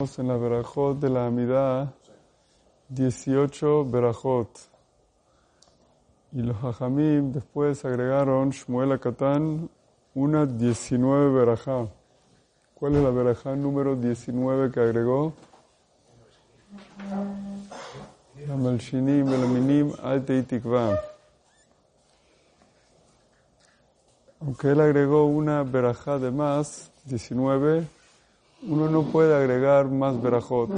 [0.00, 1.92] en la Berajot de la Amidad
[2.88, 4.48] 18 Berajot.
[6.30, 9.68] Y los Hajamim después agregaron Shmuel Akatán
[10.14, 11.88] una 19 Berajá.
[12.76, 15.32] ¿Cuál es la Berajá número 19 que agregó?
[18.46, 20.96] La Malshinim, Belaminim, Alte Tikva.
[24.42, 27.97] Aunque él agregó una Berajá de más, 19,
[28.62, 30.70] uno no puede agregar más verajot.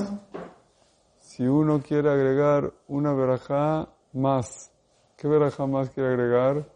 [1.18, 4.70] Si uno quiere agregar una verajá más,
[5.16, 6.66] ¿qué verajá más quiere agregar?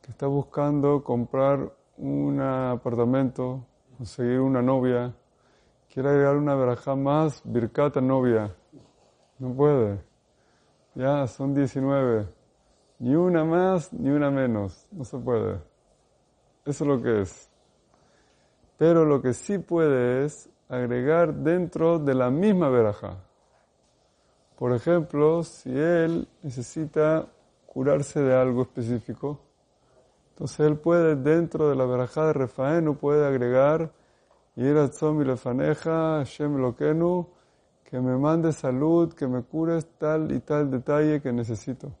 [0.00, 3.64] Que está buscando comprar un apartamento,
[3.96, 5.14] conseguir una novia,
[5.92, 8.52] quiere agregar una verajá más, birkata novia.
[9.38, 10.00] No puede.
[10.94, 12.26] Ya, son 19.
[12.98, 14.86] Ni una más, ni una menos.
[14.90, 15.60] No se puede.
[16.64, 17.51] Eso es lo que es.
[18.82, 23.16] Pero lo que sí puede es agregar dentro de la misma veraja.
[24.58, 27.28] Por ejemplo, si él necesita
[27.64, 29.38] curarse de algo específico,
[30.30, 33.92] entonces él puede dentro de la verajá de Refaenu puede agregar
[34.56, 37.28] Yiratzom y Lefaneja, Hashem Lokenu,
[37.84, 41.92] que me mande salud, que me cures tal y tal detalle que necesito.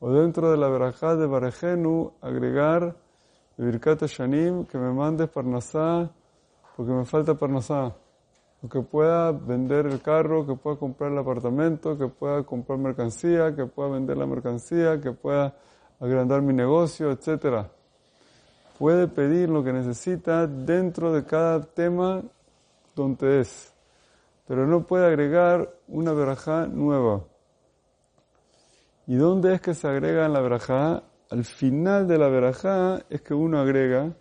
[0.00, 3.01] O dentro de la verajá de Barejenu agregar
[3.62, 6.10] Birkat Shanim, que me mandes Parnasá,
[6.76, 7.94] porque me falta Parnasá.
[8.70, 13.66] Que pueda vender el carro, que pueda comprar el apartamento, que pueda comprar mercancía, que
[13.66, 15.54] pueda vender la mercancía, que pueda
[16.00, 17.66] agrandar mi negocio, etc.
[18.78, 22.22] Puede pedir lo que necesita dentro de cada tema
[22.94, 23.72] donde es,
[24.46, 27.24] pero no puede agregar una verajá nueva.
[29.06, 31.02] ¿Y dónde es que se agrega en la verajá?
[31.32, 34.14] Al final de la verajá es que uno agrega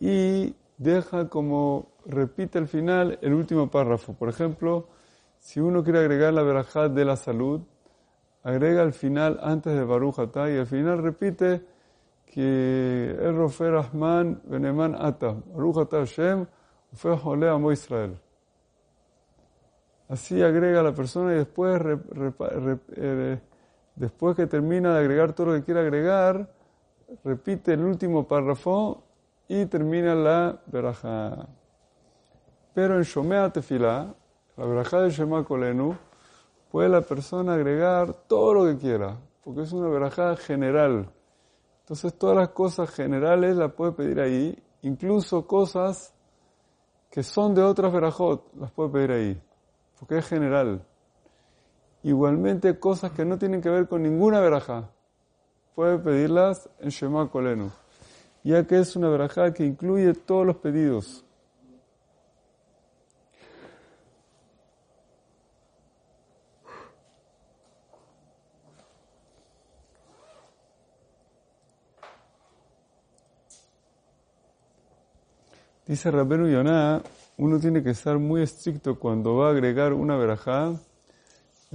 [0.00, 4.14] y deja como repite al final el último párrafo.
[4.14, 4.88] Por ejemplo,
[5.38, 7.60] si uno quiere agregar la verajá de la salud,
[8.42, 11.64] agrega al final antes de Baruch y al final repite
[12.26, 16.46] que el Rofer Ahman Beneman Ata, Baruch Hashem,
[16.94, 18.18] fue Jole Amo Israel.
[20.08, 21.80] Así agrega la persona y después
[22.96, 23.38] eh,
[23.96, 26.48] Después que termina de agregar todo lo que quiere agregar,
[27.22, 29.04] repite el último párrafo
[29.48, 31.48] y termina la verajá.
[32.74, 34.12] Pero en Shomea Tefilá,
[34.56, 35.96] la verajá de Shema Kolenu,
[36.70, 41.08] puede la persona agregar todo lo que quiera, porque es una verajá general.
[41.82, 46.12] Entonces todas las cosas generales las puede pedir ahí, incluso cosas
[47.10, 49.42] que son de otras verajot, las puede pedir ahí,
[50.00, 50.84] porque es general.
[52.04, 54.90] Igualmente cosas que no tienen que ver con ninguna verajá.
[55.74, 57.70] Puede pedirlas en Shema Kolenu,
[58.42, 61.24] ya que es una verajá que incluye todos los pedidos.
[75.86, 77.02] Dice Rabenu Yonah,
[77.38, 80.78] uno tiene que estar muy estricto cuando va a agregar una verajá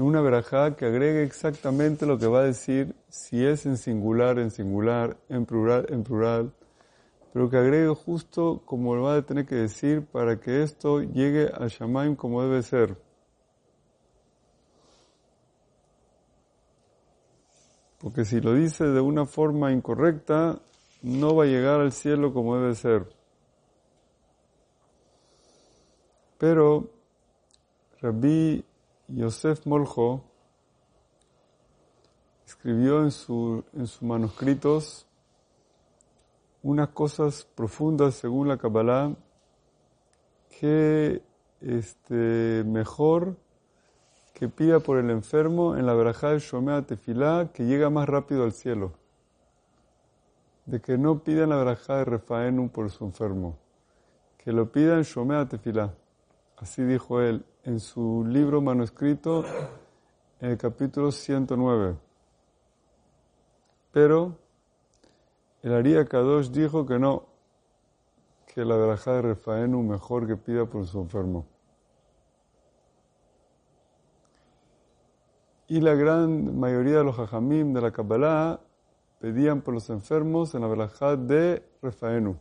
[0.03, 4.51] una verajá que agregue exactamente lo que va a decir, si es en singular, en
[4.51, 6.53] singular, en plural, en plural,
[7.33, 11.51] pero que agregue justo como lo va a tener que decir para que esto llegue
[11.53, 12.97] a Shamaim como debe ser.
[17.99, 20.61] Porque si lo dice de una forma incorrecta,
[21.01, 23.05] no va a llegar al cielo como debe ser.
[26.37, 26.89] Pero
[28.01, 28.63] Rabbi
[29.09, 30.23] Yosef Moljo
[32.45, 35.07] escribió en, su, en sus manuscritos
[36.61, 39.15] unas cosas profundas según la Kabbalah
[40.59, 41.23] que
[41.61, 43.35] este, mejor
[44.33, 48.43] que pida por el enfermo en la verajá de Shomea Tefilá que llega más rápido
[48.43, 48.93] al cielo.
[50.65, 53.57] De que no pida en la verajá de Refaenu por su enfermo,
[54.37, 55.95] que lo pida en Shomea Tefilá.
[56.57, 59.43] Así dijo él en su libro manuscrito
[60.39, 61.97] en el capítulo 109.
[63.91, 64.37] Pero
[65.61, 67.25] el Aria Kadosh dijo que no,
[68.53, 71.45] que la verajá de Refaenu mejor que pida por su enfermo.
[75.67, 78.59] Y la gran mayoría de los hajamim de la Kabbalah
[79.19, 82.37] pedían por los enfermos en la verajá de Refaenu.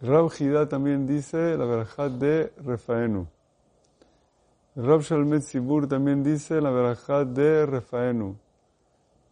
[0.00, 3.26] Rab Hida también dice la verajá de Refaenu.
[4.76, 8.36] Rab Shalmet Sibur también dice la verajá de Refaenu.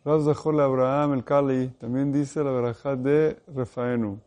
[0.05, 4.19] Rab Zahol Abraham el Kali también dice la verajá de Refaenu.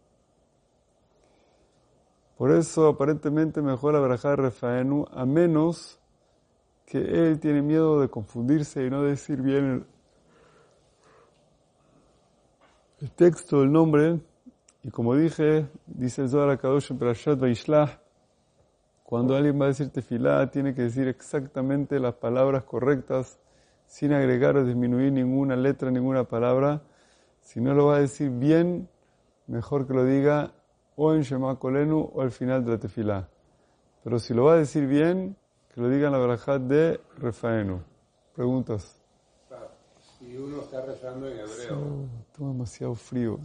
[2.37, 5.99] Por eso aparentemente mejor la verajá de Refaenu, a menos
[6.85, 9.85] que él tiene miedo de confundirse y no decir bien el,
[13.01, 14.21] el texto, el nombre,
[14.83, 18.01] y como dije, dice el Zohar Akadosh en Parashat Vaishlah,
[19.03, 23.39] cuando alguien va a decir tefilá, tiene que decir exactamente las palabras correctas,
[23.87, 26.83] sin agregar o disminuir ninguna letra, ninguna palabra.
[27.41, 28.87] Si no lo va a decir bien,
[29.47, 30.53] mejor que lo diga
[30.95, 33.27] o en Shema Kolenu o al final de la tefilá.
[34.03, 35.35] Pero si lo va a decir bien,
[35.73, 37.81] que lo diga en la barajat de Refaenu.
[38.35, 39.01] Preguntas.
[40.19, 42.05] Si uno está rezando en hebreo.
[42.27, 43.39] Está demasiado frío.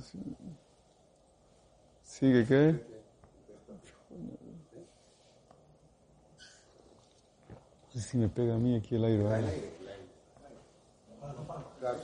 [2.14, 2.80] ¿Sigue qué?
[7.92, 9.24] No sé si me pega a mí aquí el aire.
[9.24, 9.48] ¿vale?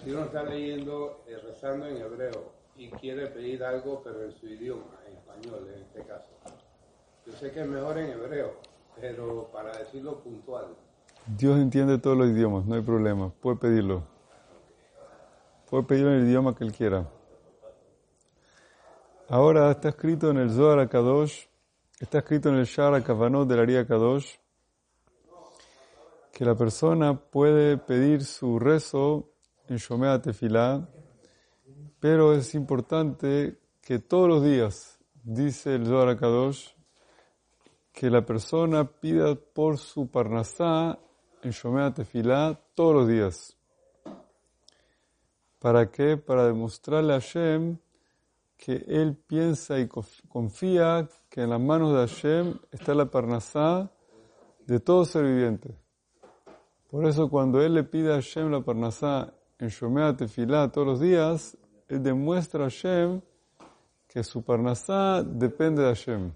[0.03, 4.49] Si uno está leyendo, eh, rezando en hebreo y quiere pedir algo, pero en su
[4.49, 6.27] idioma, en español en este caso.
[7.25, 8.57] Yo sé que es mejor en hebreo,
[9.01, 10.75] pero para decirlo puntual.
[11.39, 13.33] Dios entiende todos los idiomas, no hay problema.
[13.41, 14.03] Puede pedirlo.
[15.71, 17.07] Puede pedirlo en el idioma que él quiera.
[19.33, 21.45] Ahora está escrito en el Zohar Kadosh,
[22.01, 24.35] está escrito en el Shara Kavanot del Aria Kadosh,
[26.33, 29.31] que la persona puede pedir su rezo
[29.69, 30.89] en Shomea Tefilá,
[32.01, 36.71] pero es importante que todos los días, dice el Zohar Kadosh,
[37.93, 40.99] que la persona pida por su parnasá
[41.45, 43.57] en Shomea Tefilá todos los días.
[45.61, 46.17] ¿Para qué?
[46.17, 47.79] Para demostrarle a Hashem
[48.61, 53.91] que él piensa y confía que en las manos de Hashem está la parnasá
[54.67, 55.75] de todo ser viviente.
[56.91, 61.01] Por eso cuando él le pide a Hashem la parnasá en Shomea Tefilá todos los
[61.01, 61.57] días,
[61.89, 63.23] él demuestra a Hashem
[64.07, 66.33] que su parnasá depende de Hashem.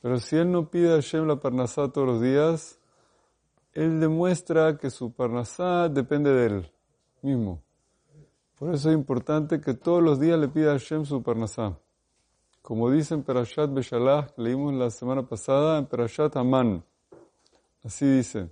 [0.00, 2.80] Pero si él no pide a Hashem la parnasá todos los días,
[3.74, 6.72] él demuestra que su parnasá depende de él
[7.20, 7.62] mismo.
[8.60, 11.78] Por eso es importante que todos los días le pida a Hashem su parnasá.
[12.60, 16.84] Como dice en Perashat Beshalach, que leímos la semana pasada, en Perashat Aman.
[17.82, 18.50] Así dice.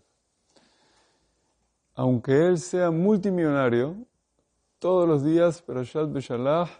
[1.95, 3.97] Aunque él sea multimillonario,
[4.79, 6.71] todos los días Perashat Beshalach,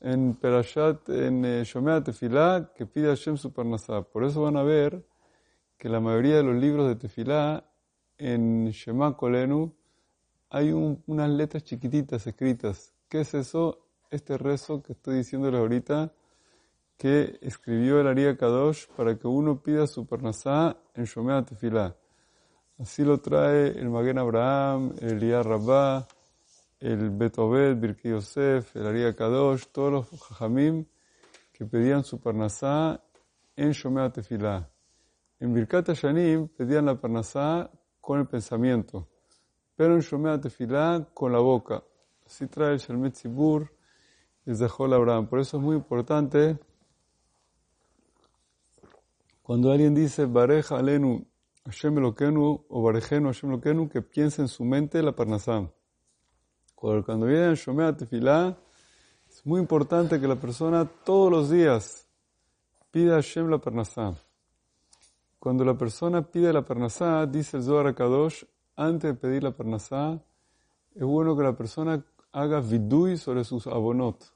[0.00, 4.02] en Perashat, en eh, Shomea Tefilá, que pide a Hashem su parnasá.
[4.02, 5.06] Por eso van a ver
[5.78, 7.70] que la mayoría de los libros de Tefilá,
[8.18, 9.72] en Shema Kolenu,
[10.54, 12.94] hay unas letras chiquititas escritas.
[13.08, 13.88] ¿Qué es eso?
[14.08, 16.12] Este rezo que estoy diciéndole ahorita,
[16.96, 21.96] que escribió el Aria Kadosh para que uno pida su parnasá en Shomea Tefilá.
[22.78, 26.06] Así lo trae el Maguen Abraham, el Elías Rabbah,
[26.78, 30.84] el Betobed, Birki Yosef, el Aria Kadosh, todos los Jajamim
[31.52, 33.02] que pedían su parnasá
[33.56, 34.70] en Shomea Tefilá.
[35.40, 39.08] En Birkat Hashanim pedían la parnasá con el pensamiento,
[39.76, 41.82] pero en Shomea Tefilá con la boca.
[42.26, 43.70] Así trae el Shalmet Zibur
[44.46, 45.26] el Zahol Abraham.
[45.26, 46.58] Por eso es muy importante
[49.42, 51.26] cuando alguien dice Bareja Alenu
[51.64, 55.70] Hashem Elokenu o Barejenu Hashem Elokenu que piense en su mente la parnasá.
[56.74, 58.58] Cuando viene el Shomea Tefilá,
[59.28, 62.06] es muy importante que la persona todos los días
[62.90, 64.14] pida a Hashem la parnasá.
[65.38, 68.44] Cuando la persona pide la parnasá, dice el Zohar Kadosh,
[68.76, 70.20] antes de pedir la parnasá,
[70.94, 74.32] es bueno que la persona haga vidui sobre sus abonot.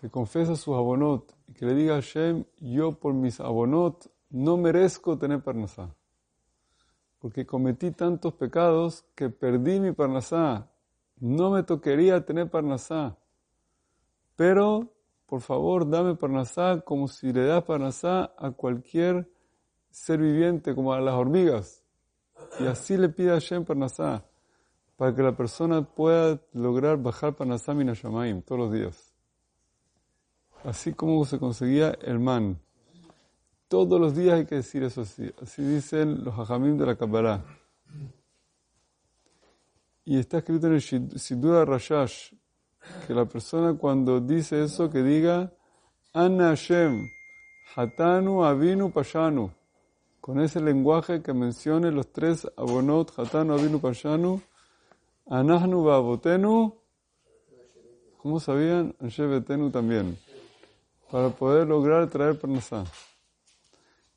[0.00, 4.56] Que confesa sus abonot y que le diga a Hashem, yo por mis abonot no
[4.56, 5.94] merezco tener parnasá.
[7.18, 10.70] Porque cometí tantos pecados que perdí mi parnasá.
[11.18, 13.16] No me tocaría tener parnasá.
[14.36, 14.92] Pero,
[15.26, 19.30] por favor, dame parnasá como si le das parnasá a cualquier
[19.90, 21.85] ser viviente, como a las hormigas.
[22.60, 24.24] Y así le pide a Hashem parnasá,
[24.96, 29.12] para que la persona pueda lograr bajar parnasá minashamayim todos los días.
[30.64, 32.58] Así como se conseguía el man.
[33.68, 35.30] Todos los días hay que decir eso así.
[35.42, 37.44] Así dicen los hajamim de la Kabbalah.
[40.04, 42.32] Y está escrito en el Sidura Rashash
[43.06, 45.52] que la persona cuando dice eso que diga
[46.12, 47.08] Anna Hashem,
[47.74, 49.50] Hatanu Avinu Pashanu.
[50.26, 54.40] Con ese lenguaje que mencione los tres abonot, Hatanu Avinu Pashanu,
[55.30, 56.74] Anahnu Babotenu,
[58.16, 58.96] ¿cómo sabían?
[58.98, 60.18] Anshevetenu también.
[61.12, 62.82] Para poder lograr traer Parnasá.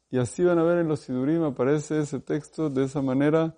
[0.09, 3.55] Y así van a ver en los Sidurim, aparece ese texto de esa manera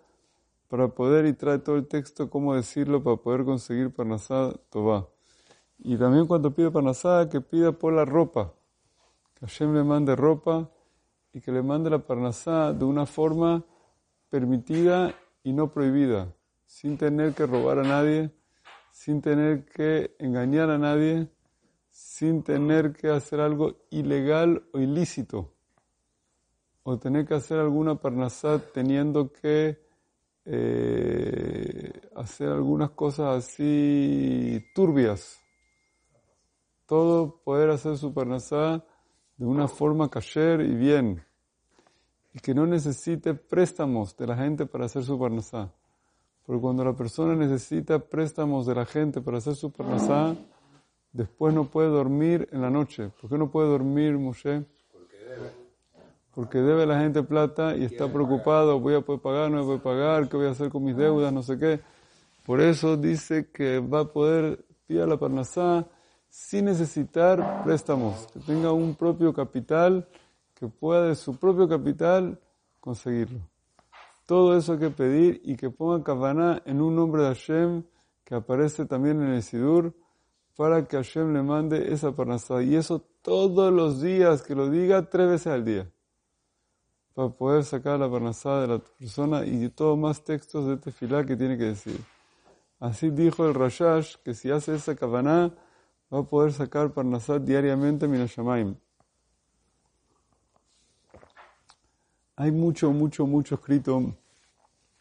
[0.67, 5.07] para poder y trae todo el texto, cómo decirlo, para poder conseguir Parnasá Tobá.
[5.79, 8.53] Y también cuando pide Parnasá, que pida por la ropa.
[9.35, 10.69] que Hashem le mande ropa
[11.33, 13.63] y que le mande la parnasá de una forma
[14.29, 16.33] permitida y no prohibida,
[16.65, 18.31] sin tener que robar a nadie,
[18.91, 21.29] sin tener que engañar a nadie,
[21.89, 25.53] sin tener que hacer algo ilegal o ilícito,
[26.83, 29.79] o tener que hacer alguna parnasá teniendo que
[30.45, 35.39] eh, hacer algunas cosas así turbias.
[36.85, 38.83] Todo poder hacer su parnasá
[39.41, 41.19] de una forma kasher y bien,
[42.31, 45.71] y que no necesite préstamos de la gente para hacer su parnasá.
[46.45, 50.35] Porque cuando la persona necesita préstamos de la gente para hacer su parnasá,
[51.11, 53.09] después no puede dormir en la noche.
[53.19, 54.63] ¿Por qué no puede dormir, Moshe?
[54.91, 55.51] Porque debe.
[56.35, 59.81] Porque debe la gente plata y está preocupado, voy a poder pagar, no voy a
[59.81, 61.79] poder pagar, qué voy a hacer con mis deudas, no sé qué.
[62.45, 65.87] Por eso dice que va a poder pillar la parnasá
[66.31, 70.07] sin necesitar préstamos, que tenga un propio capital,
[70.55, 72.39] que pueda de su propio capital
[72.79, 73.41] conseguirlo.
[74.25, 77.83] Todo eso hay que pedir y que ponga Kavaná en un nombre de Hashem
[78.23, 79.93] que aparece también en el Sidur
[80.55, 82.63] para que Hashem le mande esa parnasá.
[82.63, 85.91] Y eso todos los días, que lo diga tres veces al día,
[87.13, 91.35] para poder sacar la parnasá de la persona y todos más textos de tefilá que
[91.35, 91.99] tiene que decir.
[92.79, 95.53] Así dijo el Rashash que si hace esa Kavaná,
[96.13, 98.75] va a poder sacar Parnasat diariamente Minashamaim.
[102.35, 104.13] Hay mucho, mucho, mucho escrito.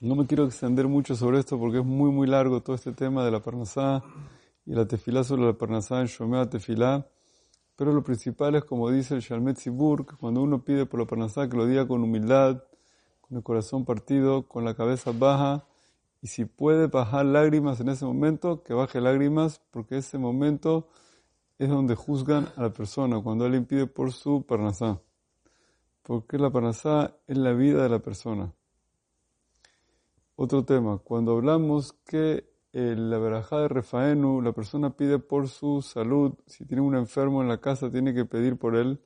[0.00, 3.24] No me quiero extender mucho sobre esto porque es muy, muy largo todo este tema
[3.24, 4.02] de la Parnasá
[4.66, 7.06] y la tefilá sobre la Parnasá en Shomea Tefilá.
[7.76, 11.06] Pero lo principal es, como dice el Shalmet Zibur, que cuando uno pide por la
[11.06, 12.62] Parnasá, que lo diga con humildad,
[13.22, 15.64] con el corazón partido, con la cabeza baja,
[16.22, 20.88] y si puede bajar lágrimas en ese momento, que baje lágrimas, porque ese momento
[21.58, 25.00] es donde juzgan a la persona, cuando alguien pide por su parnasá.
[26.02, 28.52] Porque la parnasá es la vida de la persona.
[30.36, 36.34] Otro tema, cuando hablamos que la verajá de Refaenu, la persona pide por su salud,
[36.46, 39.02] si tiene un enfermo en la casa, tiene que pedir por él.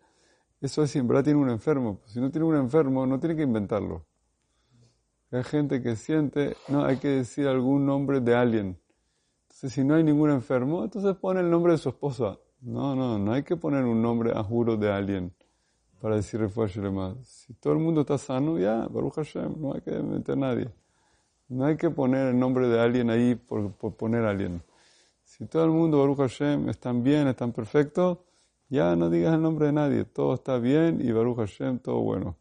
[0.61, 2.01] Eso es si en verdad tiene un enfermo.
[2.07, 4.07] Si no tiene un enfermo, no tiene que inventarlo.
[5.35, 8.79] Hay gente que siente, no, hay que decir algún nombre de alguien.
[9.43, 12.39] Entonces, si no hay ningún enfermo, entonces pone el nombre de su esposa.
[12.61, 15.35] No, no, no hay que poner un nombre a juro de alguien
[16.01, 17.17] para decir refuerzo más.
[17.27, 20.71] Si todo el mundo está sano, ya, Baruch Hashem, no hay que meter a nadie.
[21.49, 24.63] No hay que poner el nombre de alguien ahí por, por poner a alguien.
[25.25, 28.19] Si todo el mundo, Baruch Hashem, están bien, están perfectos,
[28.69, 30.05] ya no digas el nombre de nadie.
[30.05, 32.37] Todo está bien y Baruch Hashem, todo bueno.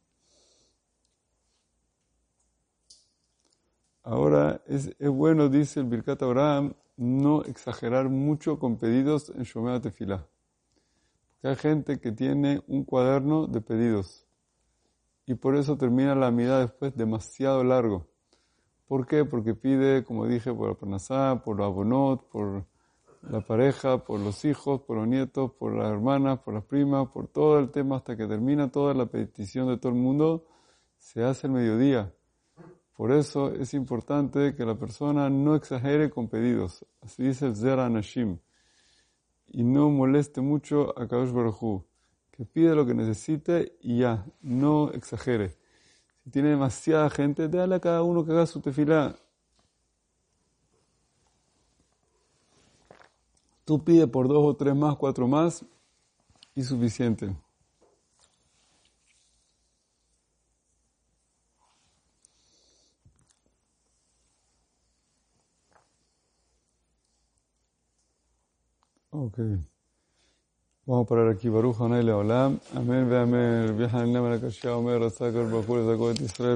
[4.04, 9.80] Ahora, es, es bueno, dice el Birkat Abraham, no exagerar mucho con pedidos en Shomea
[9.80, 10.28] Tefilá.
[11.32, 14.26] Porque hay gente que tiene un cuaderno de pedidos
[15.26, 18.08] y por eso termina la mirada después demasiado largo.
[18.88, 19.26] ¿Por qué?
[19.26, 22.66] Porque pide, como dije, por la Parnasá, por la Abonot, por
[23.22, 27.28] la pareja, por los hijos, por los nietos, por las hermanas, por las primas, por
[27.28, 30.46] todo el tema hasta que termina toda la petición de todo el mundo,
[30.98, 32.14] se hace el mediodía.
[32.96, 36.86] Por eso es importante que la persona no exagere con pedidos.
[37.02, 38.38] Así dice el Zera Nashim.
[39.48, 41.84] Y no moleste mucho a Kadosh Baruj
[42.32, 45.58] Que pide lo que necesite y ya, no exagere.
[46.24, 49.16] Si tiene demasiada gente, déjale a cada uno que haga su tefilá.
[53.66, 55.66] Tú pide por dos o tres más, cuatro más
[56.54, 57.36] y suficiente.
[69.34, 69.56] אוקיי.
[70.88, 73.70] וואו פררקי ברוך עונה לעולם, אמן ואמן.
[73.70, 76.52] רבי חנניה מלך אומר, רצה הקדוש ברוך הוא לזכות את ישראל.